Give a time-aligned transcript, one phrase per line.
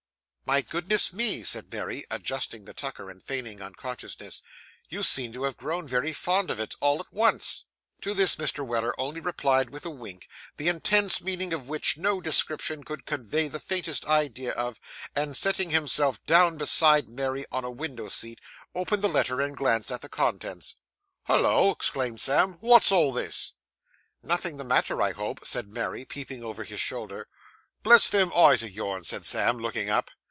[0.43, 4.43] 'My goodness me!' said Mary, adjusting the tucker, and feigning unconsciousness,
[4.89, 7.63] 'you seem to have grown very fond of it all at once.'
[8.01, 8.67] To this Mr.
[8.67, 10.27] Weller only replied by a wink,
[10.57, 14.77] the intense meaning of which no description could convey the faintest idea of;
[15.15, 18.41] and, sitting himself down beside Mary on a window seat,
[18.75, 20.75] opened the letter and glanced at the contents.
[21.27, 23.53] 'Hollo!' exclaimed Sam, 'wot's all this?'
[24.21, 27.29] 'Nothing the matter, I hope?' said Mary, peeping over his shoulder.
[27.83, 30.11] 'Bless them eyes o' yourn!' said Sam, looking up.